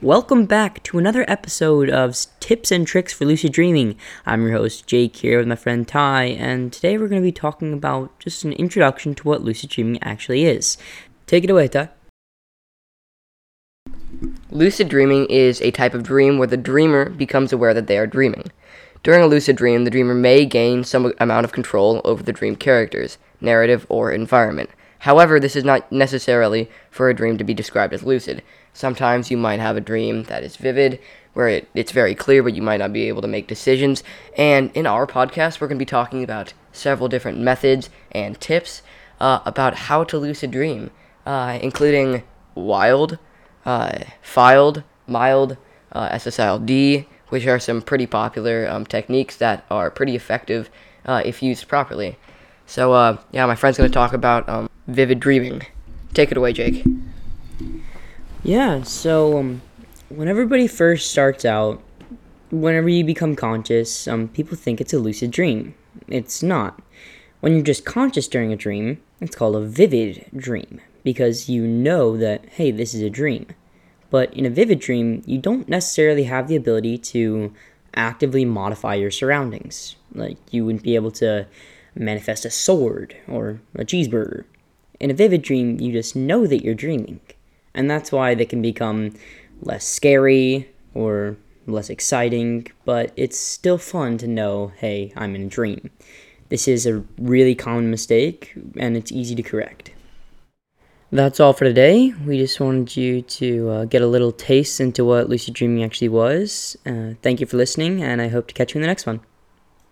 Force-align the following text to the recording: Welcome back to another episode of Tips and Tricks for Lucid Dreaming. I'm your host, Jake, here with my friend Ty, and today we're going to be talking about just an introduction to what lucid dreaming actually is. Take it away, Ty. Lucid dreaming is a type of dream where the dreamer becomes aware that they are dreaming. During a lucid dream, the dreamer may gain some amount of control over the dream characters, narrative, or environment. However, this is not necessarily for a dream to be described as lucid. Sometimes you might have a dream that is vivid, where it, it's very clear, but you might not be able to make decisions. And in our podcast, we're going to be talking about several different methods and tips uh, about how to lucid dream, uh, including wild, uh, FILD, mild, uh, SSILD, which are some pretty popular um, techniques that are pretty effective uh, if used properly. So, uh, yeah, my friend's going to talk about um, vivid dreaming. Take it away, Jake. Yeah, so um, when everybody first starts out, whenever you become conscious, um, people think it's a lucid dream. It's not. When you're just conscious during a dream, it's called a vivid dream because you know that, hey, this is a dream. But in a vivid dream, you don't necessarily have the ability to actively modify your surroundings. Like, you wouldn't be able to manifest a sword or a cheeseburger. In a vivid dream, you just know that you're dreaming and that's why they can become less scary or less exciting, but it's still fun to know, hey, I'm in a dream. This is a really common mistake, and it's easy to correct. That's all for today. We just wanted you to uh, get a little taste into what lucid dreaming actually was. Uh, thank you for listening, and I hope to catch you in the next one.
Welcome 0.00 0.46
back 0.46 0.80
to 0.84 0.98
another 0.98 1.24
episode 1.26 1.90
of 1.90 2.16
Tips 2.38 2.70
and 2.70 2.86
Tricks 2.86 3.12
for 3.12 3.24
Lucid 3.24 3.52
Dreaming. 3.52 3.96
I'm 4.24 4.46
your 4.46 4.56
host, 4.56 4.86
Jake, 4.86 5.16
here 5.16 5.38
with 5.38 5.48
my 5.48 5.56
friend 5.56 5.88
Ty, 5.88 6.22
and 6.38 6.72
today 6.72 6.96
we're 6.96 7.08
going 7.08 7.20
to 7.20 7.26
be 7.26 7.32
talking 7.32 7.72
about 7.72 8.16
just 8.20 8.44
an 8.44 8.52
introduction 8.52 9.16
to 9.16 9.24
what 9.24 9.42
lucid 9.42 9.70
dreaming 9.70 10.00
actually 10.00 10.44
is. 10.44 10.78
Take 11.26 11.42
it 11.42 11.50
away, 11.50 11.66
Ty. 11.66 11.88
Lucid 14.52 14.88
dreaming 14.88 15.26
is 15.26 15.60
a 15.62 15.72
type 15.72 15.94
of 15.94 16.04
dream 16.04 16.38
where 16.38 16.46
the 16.46 16.56
dreamer 16.56 17.10
becomes 17.10 17.52
aware 17.52 17.74
that 17.74 17.88
they 17.88 17.98
are 17.98 18.06
dreaming. 18.06 18.52
During 19.02 19.24
a 19.24 19.26
lucid 19.26 19.56
dream, 19.56 19.82
the 19.82 19.90
dreamer 19.90 20.14
may 20.14 20.46
gain 20.46 20.84
some 20.84 21.12
amount 21.18 21.44
of 21.44 21.50
control 21.50 22.00
over 22.04 22.22
the 22.22 22.32
dream 22.32 22.54
characters, 22.54 23.18
narrative, 23.40 23.84
or 23.88 24.12
environment. 24.12 24.70
However, 25.00 25.38
this 25.38 25.56
is 25.56 25.64
not 25.64 25.90
necessarily 25.92 26.70
for 26.90 27.08
a 27.08 27.14
dream 27.14 27.38
to 27.38 27.44
be 27.44 27.54
described 27.54 27.94
as 27.94 28.02
lucid. 28.02 28.42
Sometimes 28.72 29.30
you 29.30 29.36
might 29.36 29.60
have 29.60 29.76
a 29.76 29.80
dream 29.80 30.24
that 30.24 30.42
is 30.42 30.56
vivid, 30.56 31.00
where 31.34 31.48
it, 31.48 31.68
it's 31.74 31.92
very 31.92 32.14
clear, 32.14 32.42
but 32.42 32.54
you 32.54 32.62
might 32.62 32.78
not 32.78 32.92
be 32.92 33.08
able 33.08 33.22
to 33.22 33.28
make 33.28 33.46
decisions. 33.46 34.02
And 34.36 34.70
in 34.74 34.86
our 34.86 35.06
podcast, 35.06 35.60
we're 35.60 35.68
going 35.68 35.78
to 35.78 35.84
be 35.84 35.86
talking 35.86 36.24
about 36.24 36.52
several 36.72 37.08
different 37.08 37.38
methods 37.38 37.90
and 38.10 38.40
tips 38.40 38.82
uh, 39.20 39.40
about 39.44 39.74
how 39.74 40.04
to 40.04 40.18
lucid 40.18 40.50
dream, 40.50 40.90
uh, 41.26 41.58
including 41.62 42.24
wild, 42.54 43.18
uh, 43.64 43.98
FILD, 44.22 44.82
mild, 45.06 45.56
uh, 45.92 46.08
SSILD, 46.10 47.06
which 47.28 47.46
are 47.46 47.58
some 47.58 47.82
pretty 47.82 48.06
popular 48.06 48.68
um, 48.68 48.86
techniques 48.86 49.36
that 49.36 49.64
are 49.70 49.90
pretty 49.90 50.16
effective 50.16 50.70
uh, 51.04 51.22
if 51.24 51.42
used 51.42 51.68
properly. 51.68 52.18
So, 52.66 52.92
uh, 52.92 53.18
yeah, 53.32 53.46
my 53.46 53.54
friend's 53.54 53.78
going 53.78 53.90
to 53.90 53.94
talk 53.94 54.12
about 54.12 54.48
um, 54.48 54.68
vivid 54.88 55.20
dreaming. 55.20 55.62
Take 56.14 56.32
it 56.32 56.36
away, 56.36 56.52
Jake. 56.52 56.84
Yeah, 58.42 58.82
so 58.82 59.38
um, 59.38 59.62
when 60.08 60.26
everybody 60.26 60.66
first 60.66 61.10
starts 61.10 61.44
out, 61.44 61.82
whenever 62.50 62.88
you 62.88 63.04
become 63.04 63.36
conscious, 63.36 64.08
um, 64.08 64.28
people 64.28 64.56
think 64.56 64.80
it's 64.80 64.94
a 64.94 64.98
lucid 64.98 65.30
dream. 65.30 65.74
It's 66.08 66.42
not. 66.42 66.80
When 67.40 67.52
you're 67.52 67.62
just 67.62 67.84
conscious 67.84 68.26
during 68.26 68.52
a 68.52 68.56
dream, 68.56 69.00
it's 69.20 69.36
called 69.36 69.54
a 69.54 69.60
vivid 69.60 70.26
dream 70.34 70.80
because 71.04 71.48
you 71.48 71.66
know 71.66 72.16
that, 72.16 72.46
hey, 72.50 72.70
this 72.70 72.94
is 72.94 73.02
a 73.02 73.10
dream. 73.10 73.46
But 74.10 74.32
in 74.32 74.46
a 74.46 74.50
vivid 74.50 74.80
dream, 74.80 75.22
you 75.26 75.38
don't 75.38 75.68
necessarily 75.68 76.24
have 76.24 76.48
the 76.48 76.56
ability 76.56 76.98
to 76.98 77.52
actively 77.94 78.44
modify 78.44 78.94
your 78.94 79.10
surroundings. 79.10 79.96
Like, 80.14 80.38
you 80.50 80.64
wouldn't 80.64 80.82
be 80.82 80.94
able 80.94 81.10
to 81.12 81.46
manifest 81.94 82.44
a 82.44 82.50
sword 82.50 83.16
or 83.28 83.60
a 83.74 83.84
cheeseburger. 83.84 84.44
In 85.00 85.10
a 85.10 85.14
vivid 85.14 85.42
dream, 85.42 85.80
you 85.80 85.92
just 85.92 86.16
know 86.16 86.46
that 86.46 86.64
you're 86.64 86.74
dreaming 86.74 87.20
and 87.78 87.88
that's 87.88 88.10
why 88.10 88.34
they 88.34 88.44
can 88.44 88.60
become 88.60 89.14
less 89.62 89.86
scary 89.86 90.68
or 90.94 91.36
less 91.66 91.90
exciting, 91.90 92.66
but 92.84 93.12
it's 93.16 93.38
still 93.38 93.78
fun 93.78 94.18
to 94.18 94.26
know, 94.26 94.72
hey, 94.78 95.12
I'm 95.16 95.36
in 95.36 95.42
a 95.42 95.48
dream. 95.48 95.90
This 96.48 96.66
is 96.66 96.86
a 96.86 97.04
really 97.18 97.54
common 97.54 97.90
mistake, 97.90 98.54
and 98.76 98.96
it's 98.96 99.12
easy 99.12 99.36
to 99.36 99.42
correct. 99.42 99.92
That's 101.12 101.38
all 101.40 101.52
for 101.52 101.64
today. 101.64 102.12
We 102.26 102.38
just 102.38 102.58
wanted 102.58 102.96
you 102.96 103.22
to 103.22 103.70
uh, 103.70 103.84
get 103.84 104.02
a 104.02 104.06
little 104.06 104.32
taste 104.32 104.80
into 104.80 105.04
what 105.04 105.28
lucid 105.28 105.54
dreaming 105.54 105.84
actually 105.84 106.08
was. 106.08 106.76
Uh, 106.84 107.14
thank 107.22 107.40
you 107.40 107.46
for 107.46 107.58
listening, 107.58 108.02
and 108.02 108.20
I 108.20 108.28
hope 108.28 108.48
to 108.48 108.54
catch 108.54 108.74
you 108.74 108.78
in 108.78 108.82
the 108.82 108.88
next 108.88 109.06
one. 109.06 109.20